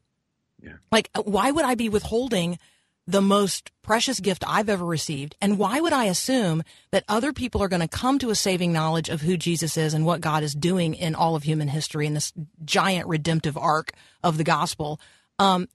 [0.92, 2.58] Like, uh, why would I be withholding
[3.06, 5.36] the most precious gift I've ever received?
[5.42, 8.72] And why would I assume that other people are going to come to a saving
[8.72, 12.08] knowledge of who Jesus is and what God is doing in all of human history
[12.08, 12.32] in this
[12.64, 13.92] giant redemptive arc
[14.24, 15.00] of the gospel?
[15.38, 15.68] Um,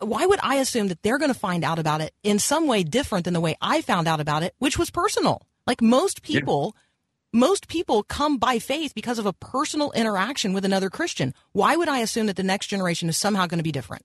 [0.00, 2.82] why would I assume that they're going to find out about it in some way
[2.82, 5.42] different than the way I found out about it, which was personal?
[5.66, 6.76] Like most people,
[7.32, 11.32] most people come by faith because of a personal interaction with another Christian.
[11.52, 14.04] Why would I assume that the next generation is somehow going to be different?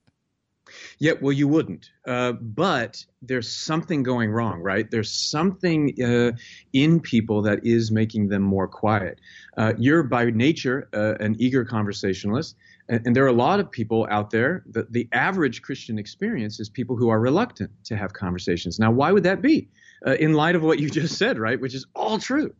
[0.98, 1.90] Yeah, well, you wouldn't.
[2.06, 4.90] Uh, but there's something going wrong, right?
[4.90, 6.32] There's something uh,
[6.72, 9.20] in people that is making them more quiet.
[9.56, 12.56] Uh, you're by nature uh, an eager conversationalist,
[12.88, 16.58] and, and there are a lot of people out there that the average Christian experience
[16.58, 18.78] is people who are reluctant to have conversations.
[18.78, 19.68] Now, why would that be?
[20.06, 21.60] uh, in light of what you just said, right?
[21.60, 22.54] Which is all true.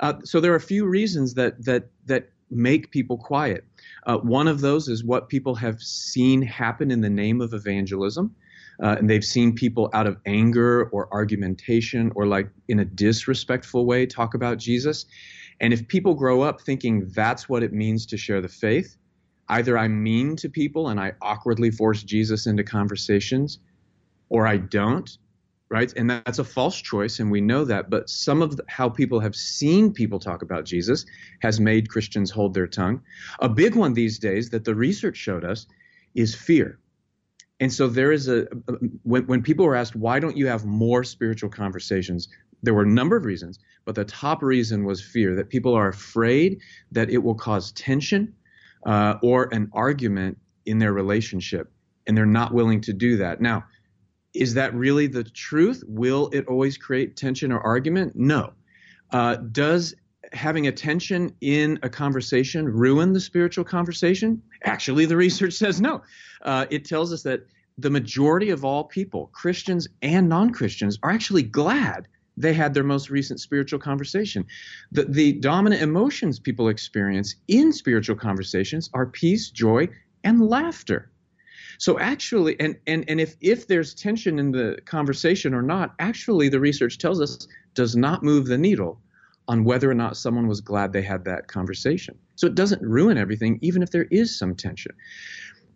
[0.00, 3.64] Uh, so there are a few reasons that that that make people quiet.
[4.06, 8.34] Uh, one of those is what people have seen happen in the name of evangelism.
[8.82, 13.86] Uh, and they've seen people out of anger or argumentation or like in a disrespectful
[13.86, 15.06] way talk about Jesus.
[15.60, 18.96] And if people grow up thinking that's what it means to share the faith,
[19.48, 23.58] either I'm mean to people and I awkwardly force Jesus into conversations,
[24.28, 25.08] or I don't,
[25.70, 25.92] right?
[25.96, 27.90] And that's a false choice, and we know that.
[27.90, 31.06] But some of the, how people have seen people talk about Jesus
[31.40, 33.02] has made Christians hold their tongue.
[33.40, 35.66] A big one these days that the research showed us
[36.14, 36.78] is fear.
[37.60, 38.46] And so there is a,
[39.02, 42.28] when, when people were asked, why don't you have more spiritual conversations?
[42.62, 45.88] There were a number of reasons, but the top reason was fear that people are
[45.88, 46.60] afraid
[46.92, 48.34] that it will cause tension
[48.86, 51.70] uh, or an argument in their relationship,
[52.06, 53.40] and they're not willing to do that.
[53.40, 53.64] Now,
[54.34, 55.82] is that really the truth?
[55.86, 58.14] Will it always create tension or argument?
[58.16, 58.52] No.
[59.10, 59.94] Uh, does
[60.32, 64.42] having a tension in a conversation ruin the spiritual conversation?
[64.64, 66.02] Actually, the research says no.
[66.42, 67.46] Uh, it tells us that
[67.78, 72.84] the majority of all people, Christians and non Christians, are actually glad they had their
[72.84, 74.44] most recent spiritual conversation.
[74.90, 79.88] The, the dominant emotions people experience in spiritual conversations are peace, joy,
[80.24, 81.10] and laughter.
[81.78, 86.48] So actually, and, and, and if, if there's tension in the conversation or not, actually
[86.48, 89.00] the research tells us does not move the needle
[89.48, 92.18] on whether or not someone was glad they had that conversation.
[92.36, 94.92] So it doesn't ruin everything, even if there is some tension.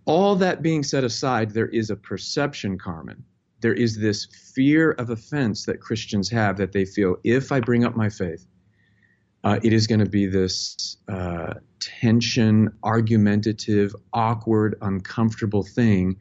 [0.06, 3.22] All that being set aside, there is a perception, Carmen.
[3.60, 7.84] There is this fear of offense that Christians have that they feel if I bring
[7.84, 8.46] up my faith,
[9.44, 16.16] uh, it is going to be this uh, tension, argumentative, awkward, uncomfortable thing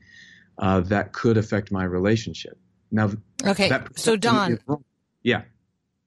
[0.59, 2.57] uh, that could affect my relationship.
[2.91, 3.11] Now,
[3.45, 4.59] Okay, so Don-
[5.23, 5.41] yeah,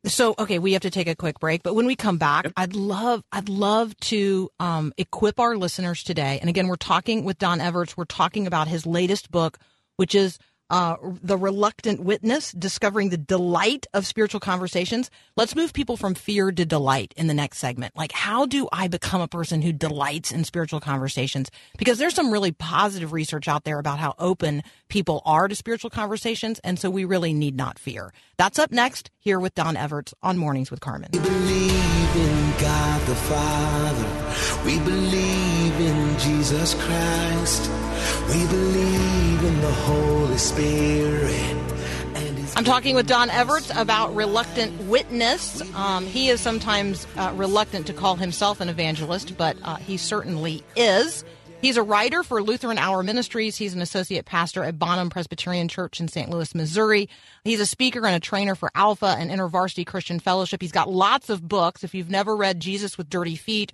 [0.04, 2.74] So okay, we have to take a quick break, but when we come back, I'd
[2.74, 6.38] love I'd love to um, equip our listeners today.
[6.40, 7.96] And again, we're talking with Don Everts.
[7.96, 9.58] We're talking about his latest book,
[9.96, 10.38] which is
[10.70, 16.50] uh, "The Reluctant Witness: Discovering the Delight of Spiritual Conversations." Let's move people from fear
[16.52, 17.96] to delight in the next segment.
[17.96, 21.50] Like, how do I become a person who delights in spiritual conversations?
[21.76, 25.90] Because there's some really positive research out there about how open people are to spiritual
[25.90, 28.12] conversations, and so we really need not fear.
[28.38, 31.10] That's up next here with Don Everts on Mornings with Carmen.
[32.60, 34.64] God the Father.
[34.66, 37.89] We believe in Jesus Christ.
[38.28, 41.56] We believe in the Holy Spirit.
[42.56, 45.62] I'm talking with Don Everts about reluctant witness.
[45.74, 50.62] Um, he is sometimes uh, reluctant to call himself an evangelist, but uh, he certainly
[50.76, 51.24] is.
[51.62, 53.56] He's a writer for Lutheran Hour Ministries.
[53.56, 56.28] He's an associate pastor at Bonhomme Presbyterian Church in St.
[56.28, 57.08] Louis, Missouri.
[57.44, 60.60] He's a speaker and a trainer for Alpha and InterVarsity Christian Fellowship.
[60.60, 61.84] He's got lots of books.
[61.84, 63.72] If you've never read Jesus with Dirty Feet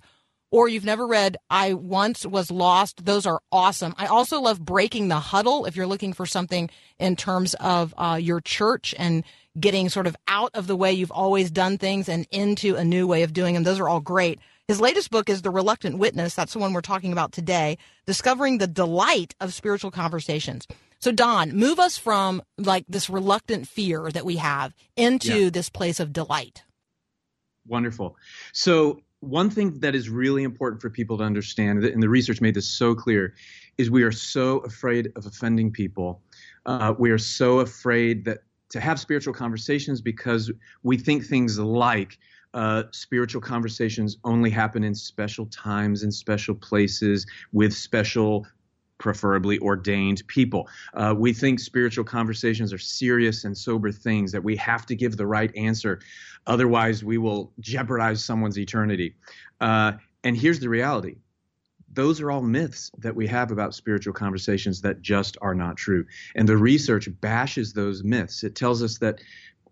[0.51, 3.93] or you've never read I Once Was Lost, those are awesome.
[3.97, 8.17] I also love Breaking the Huddle if you're looking for something in terms of uh,
[8.21, 9.23] your church and
[9.59, 13.07] getting sort of out of the way you've always done things and into a new
[13.07, 13.63] way of doing them.
[13.63, 14.39] Those are all great.
[14.67, 16.35] His latest book is The Reluctant Witness.
[16.35, 20.67] That's the one we're talking about today, discovering the delight of spiritual conversations.
[20.99, 25.49] So, Don, move us from like this reluctant fear that we have into Yeah.
[25.49, 26.63] this place of delight.
[27.65, 28.15] Wonderful.
[28.53, 32.53] So, one thing that is really important for people to understand, and the research made
[32.53, 33.33] this so clear,
[33.77, 36.21] is we are so afraid of offending people.
[36.65, 40.51] Uh, we are so afraid that to have spiritual conversations because
[40.83, 42.19] we think things like
[42.53, 48.45] uh, spiritual conversations only happen in special times, in special places, with special
[48.97, 50.67] preferably ordained people.
[50.93, 55.17] Uh, we think spiritual conversations are serious and sober things that we have to give
[55.17, 55.99] the right answer,
[56.45, 59.15] otherwise we will jeopardize someone's eternity.
[59.61, 61.15] Uh, and here's the reality.
[61.93, 66.05] Those are all myths that we have about spiritual conversations that just are not true.
[66.35, 68.43] And the research bashes those myths.
[68.43, 69.19] It tells us that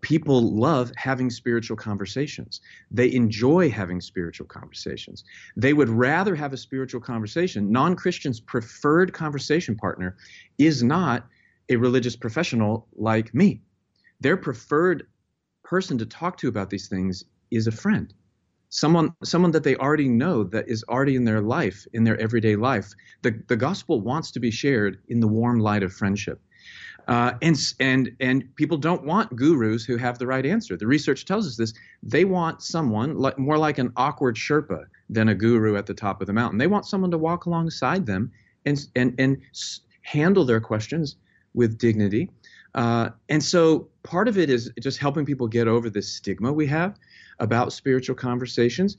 [0.00, 2.60] people love having spiritual conversations.
[2.90, 5.24] They enjoy having spiritual conversations.
[5.56, 7.70] They would rather have a spiritual conversation.
[7.70, 10.16] Non Christians' preferred conversation partner
[10.58, 11.26] is not
[11.68, 13.60] a religious professional like me.
[14.20, 15.06] Their preferred
[15.64, 18.12] person to talk to about these things is a friend.
[18.68, 22.56] Someone, someone that they already know that is already in their life, in their everyday
[22.56, 22.92] life.
[23.22, 26.40] The, the gospel wants to be shared in the warm light of friendship.
[27.08, 30.76] Uh, and and and people don't want gurus who have the right answer.
[30.76, 31.72] The research tells us this.
[32.02, 36.20] They want someone like, more like an awkward Sherpa than a guru at the top
[36.20, 36.58] of the mountain.
[36.58, 38.32] They want someone to walk alongside them
[38.64, 39.40] and and and
[40.02, 41.16] handle their questions
[41.54, 42.30] with dignity.
[42.74, 46.66] Uh, and so part of it is just helping people get over this stigma we
[46.66, 46.98] have
[47.38, 48.98] about spiritual conversations,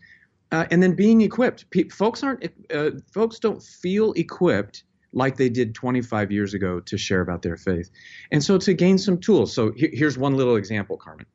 [0.52, 1.70] uh, and then being equipped.
[1.72, 4.84] Pe- folks aren't uh, folks don't feel equipped
[5.18, 7.90] like they did 25 years ago to share about their faith,
[8.32, 9.54] and so to gain some tools.
[9.54, 11.26] So here's one little example, Carmen.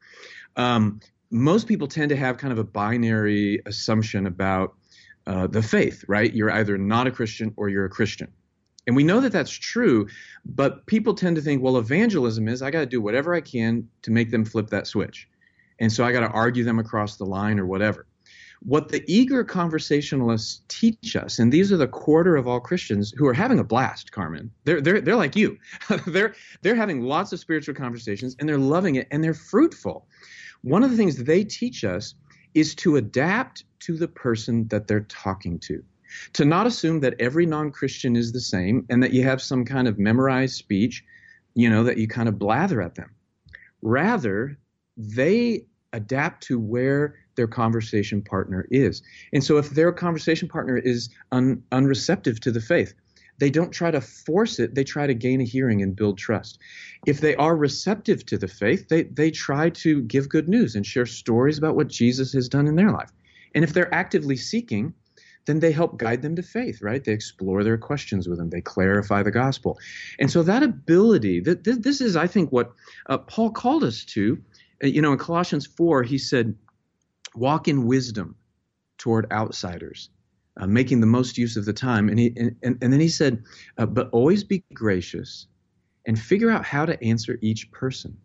[0.57, 4.75] Um, most people tend to have kind of a binary assumption about
[5.27, 6.33] uh, the faith, right?
[6.33, 8.29] You're either not a Christian or you're a Christian.
[8.87, 10.09] And we know that that's true,
[10.45, 13.89] but people tend to think, well, evangelism is I got to do whatever I can
[14.03, 15.29] to make them flip that switch.
[15.79, 18.07] And so I got to argue them across the line or whatever.
[18.65, 23.27] What the eager conversationalists teach us, and these are the quarter of all Christians who
[23.27, 24.51] are having a blast, Carmen.
[24.65, 25.59] They're they're they're like you.
[26.07, 30.07] they're they're having lots of spiritual conversations and they're loving it and they're fruitful.
[30.63, 32.15] One of the things they teach us
[32.55, 35.83] is to adapt to the person that they're talking to
[36.35, 39.89] to not assume that every non-Christian is the same and that you have some kind
[39.89, 41.05] of memorized speech,
[41.55, 43.11] you know, that you kind of blather at them.
[43.81, 44.59] Rather,
[44.97, 49.03] they adapt to where their conversation partner is.
[49.33, 52.95] And so if their conversation partner is un- unreceptive to the faith,
[53.39, 56.59] they don't try to force it, they try to gain a hearing and build trust.
[57.07, 60.87] If they are receptive to the faith, they, they try to give good news and
[60.87, 63.11] share stories about what Jesus has done in their life.
[63.55, 64.95] And if they're actively seeking,
[65.47, 67.03] then they help guide them to faith, right?
[67.03, 68.51] They explore their questions with them.
[68.51, 69.79] They clarify the gospel.
[70.21, 72.73] And so that ability, that this, is, I think, what
[73.09, 74.41] uh, Paul called us to.
[74.83, 76.55] Uh, you know, in Colossians 4, he said,
[77.35, 78.37] walk in wisdom
[78.99, 80.11] toward outsiders,
[80.59, 82.09] uh, making the most use of the time.
[82.09, 83.43] And, he, and, and, and then he said,
[83.79, 85.47] uh, but always be gracious
[86.07, 88.17] and figure out how to answer each person.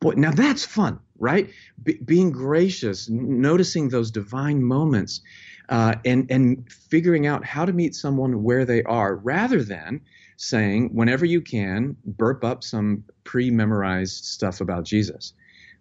[0.00, 1.50] Boy, now that's fun, right?
[1.82, 5.20] Be, being gracious, n- noticing those divine moments,
[5.68, 10.00] uh, and and figuring out how to meet someone where they are, rather than
[10.38, 15.34] saying whenever you can burp up some pre-memorized stuff about Jesus.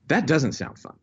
[0.08, 0.98] That doesn't sound fun.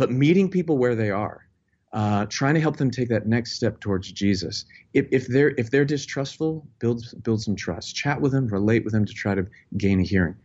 [0.00, 1.46] But meeting people where they are,
[1.92, 4.64] uh, trying to help them take that next step towards Jesus.
[4.94, 7.94] If, if they're if they're distrustful, build build some trust.
[7.94, 9.46] Chat with them, relate with them to try to
[9.76, 10.36] gain a hearing.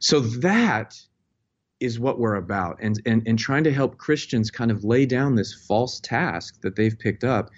[0.00, 1.00] So that
[1.80, 5.34] is what we're about and, and and trying to help Christians kind of lay down
[5.34, 7.48] this false task that they've picked up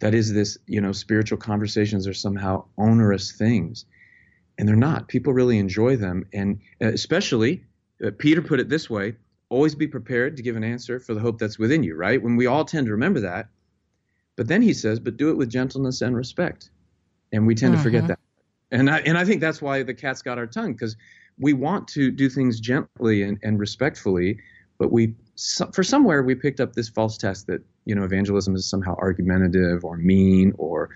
[0.00, 3.84] that is this you know spiritual conversations are somehow onerous things
[4.58, 7.64] and they're not people really enjoy them and uh, especially
[8.04, 9.14] uh, Peter put it this way
[9.50, 12.22] always be prepared to give an answer for the hope that's within you right?
[12.22, 13.48] When we all tend to remember that.
[14.36, 16.70] But then he says but do it with gentleness and respect.
[17.32, 18.18] And we tend to forget that.
[18.70, 20.96] And I and I think that's why the cat's got our tongue because
[21.38, 24.38] we want to do things gently and, and respectfully,
[24.78, 28.54] but we so, for somewhere we picked up this false test that you know evangelism
[28.54, 30.90] is somehow argumentative or mean or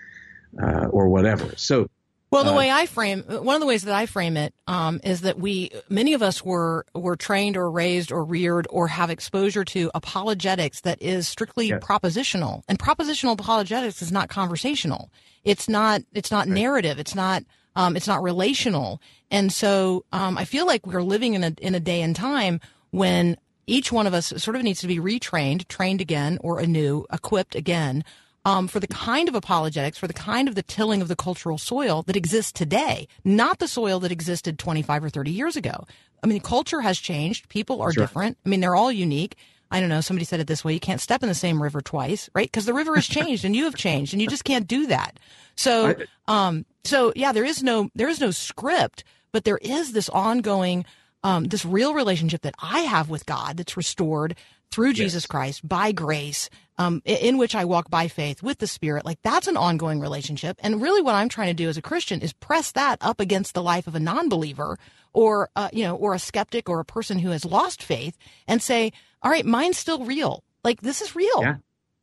[0.62, 1.52] uh, or whatever.
[1.56, 1.88] So
[2.30, 5.00] Well, the Uh, way I frame one of the ways that I frame it um,
[5.04, 9.08] is that we many of us were were trained or raised or reared or have
[9.08, 11.80] exposure to apologetics that is strictly Yes.
[11.82, 15.10] propositional, and propositional apologetics is not conversational.
[15.44, 16.98] It's not it's not narrative.
[16.98, 17.44] It's not
[17.76, 19.00] um, it's not relational.
[19.30, 22.60] And so um, I feel like we're living in a in a day and time
[22.90, 27.06] when each one of us sort of needs to be retrained, trained again, or anew,
[27.12, 28.04] equipped again
[28.44, 31.58] um, for the kind of apologetics, for the kind of the tilling of the cultural
[31.58, 35.86] soil that exists today, not the soil that existed 25 or 30 years ago.
[36.22, 37.48] I mean, culture has changed.
[37.48, 38.38] People are different.
[38.44, 39.36] I mean, they're all unique.
[39.70, 40.00] I don't know.
[40.00, 42.46] Somebody said it this way: you can't step in the same river twice, right?
[42.50, 45.18] Because the river has changed, and you have changed, and you just can't do that.
[45.56, 45.96] So,
[46.28, 50.84] um, so yeah, there is no there is no script, but there is this ongoing,
[51.24, 54.36] um, this real relationship that I have with God that's restored
[54.70, 58.66] through Jesus Christ by grace, um, i- in which I walk by faith with the
[58.66, 59.04] Spirit.
[59.04, 60.58] Like that's an ongoing relationship.
[60.62, 63.54] And really, what I'm trying to do as a Christian is press that up against
[63.54, 64.78] the life of a non-believer
[65.12, 68.16] or, uh, you know, or a skeptic or a person who has lost faith,
[68.48, 70.42] and say, "All right, mine's still real.
[70.64, 71.56] Like this is real." yeah,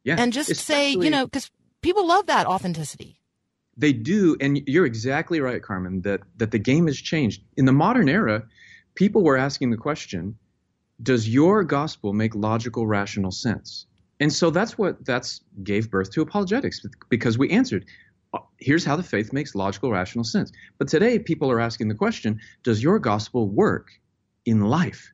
[0.06, 1.52] yeah, And just say, you know, because
[1.82, 3.20] people love that authenticity.
[3.78, 6.02] They do, and you're exactly right, Carmen.
[6.02, 8.44] That that the game has changed in the modern era.
[8.96, 10.38] People were asking the question,
[11.02, 13.86] "Does your gospel make logical, rational sense?"
[14.20, 17.86] And so that's what that's gave birth to apologetics because we answered,
[18.34, 21.96] "Uh, "Here's how the faith makes logical, rational sense." But today, people are asking the
[21.96, 23.90] question, "Does your gospel work
[24.46, 25.12] in life?"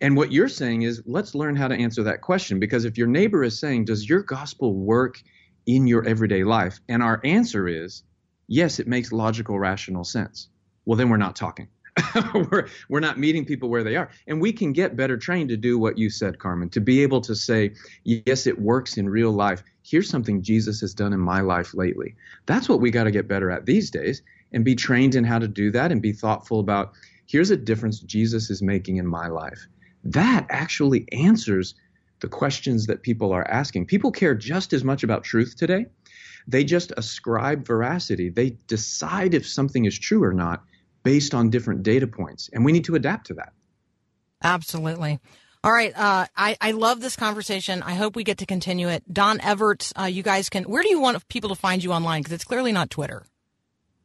[0.00, 3.06] And what you're saying is, let's learn how to answer that question because if your
[3.06, 5.22] neighbor is saying, "Does your gospel work
[5.66, 6.80] in your everyday life?
[6.88, 8.02] And our answer is,
[8.48, 10.48] yes, it makes logical, rational sense.
[10.84, 11.68] Well, then we're not talking.
[12.34, 14.10] we're, we're not meeting people where they are.
[14.26, 17.20] And we can get better trained to do what you said, Carmen, to be able
[17.22, 17.72] to say,
[18.04, 19.62] yes, it works in real life.
[19.82, 22.14] Here's something Jesus has done in my life lately.
[22.46, 24.22] That's what we got to get better at these days.
[24.52, 26.92] and be trained in how to do that and be thoughtful about
[27.26, 29.68] here's a difference Jesus is making in my life.
[30.02, 31.76] That actually answers
[32.20, 33.86] the questions that people are asking.
[33.86, 35.86] People care just as much about truth today.
[36.46, 38.28] They just ascribe veracity.
[38.28, 40.64] They decide if something is true or not
[41.02, 42.50] based on different data points.
[42.52, 43.52] And we need to adapt to that.
[44.42, 45.18] Absolutely.
[45.62, 45.92] All right.
[45.96, 47.82] Uh, I, I love this conversation.
[47.82, 49.02] I hope we get to continue it.
[49.12, 52.22] Don Everts, uh, you guys can, where do you want people to find you online?
[52.22, 53.26] Because it's clearly not Twitter.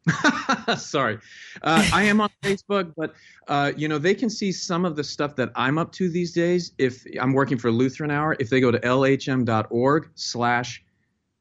[0.78, 1.18] Sorry.
[1.62, 3.14] Uh, I am on Facebook, but
[3.48, 6.32] uh, you know they can see some of the stuff that I'm up to these
[6.32, 6.74] days.
[6.78, 9.44] If I'm working for Lutheran Hour, if they go to lhm.org/slash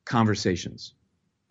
[0.06, 0.94] conversations,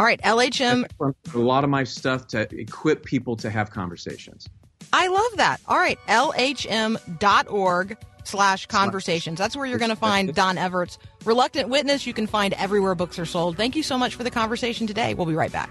[0.03, 0.21] All right.
[0.21, 0.85] LHM,
[1.33, 4.49] a lot of my stuff to equip people to have conversations.
[4.91, 5.61] I love that.
[5.65, 5.97] All right.
[6.09, 9.39] LHM.org slash conversations.
[9.39, 10.97] That's where you're going to find Don Everts.
[11.23, 13.55] Reluctant Witness, you can find everywhere books are sold.
[13.55, 15.13] Thank you so much for the conversation today.
[15.13, 15.69] We'll be right back.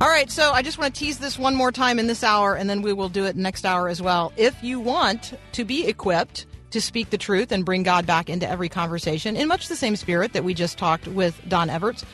[0.00, 2.54] All right, so I just want to tease this one more time in this hour,
[2.54, 4.32] and then we will do it next hour as well.
[4.36, 8.48] If you want to be equipped to speak the truth and bring God back into
[8.48, 12.04] every conversation in much the same spirit that we just talked with Don Everts,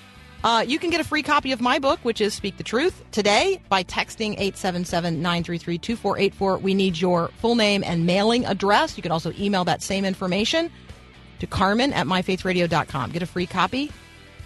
[0.45, 3.03] uh, you can get a free copy of my book, which is Speak the Truth,
[3.11, 6.59] today by texting 877 933 2484.
[6.59, 8.97] We need your full name and mailing address.
[8.97, 10.71] You can also email that same information
[11.41, 13.11] to Carmen at myfaithradio.com.
[13.11, 13.91] Get a free copy.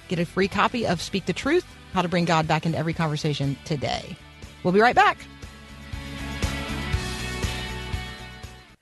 [0.09, 2.95] Get a free copy of Speak the Truth How to Bring God Back into Every
[2.95, 4.17] Conversation today.
[4.63, 5.19] We'll be right back.